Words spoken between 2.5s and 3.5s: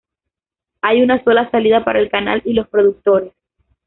los productores.